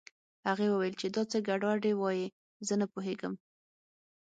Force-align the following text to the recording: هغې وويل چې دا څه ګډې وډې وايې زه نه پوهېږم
هغې 0.47 0.67
وويل 0.69 0.95
چې 1.01 1.07
دا 1.15 1.23
څه 1.31 1.37
ګډې 1.47 1.65
وډې 1.69 1.93
وايې 2.01 2.27
زه 2.67 2.73
نه 2.81 2.85
پوهېږم 2.93 3.33